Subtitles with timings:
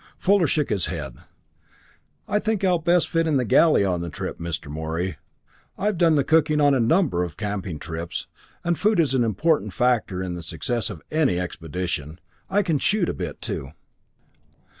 [0.17, 1.17] Fuller shook his head.
[2.27, 4.65] "I think I'll fit best in the galley on the trip, Mr.
[4.67, 5.17] Morey.
[5.77, 8.25] I've done the cooking on a number of camping trips,
[8.63, 12.19] and food is an important factor in the success of any expedition.
[12.49, 13.73] I can shoot a bit, too."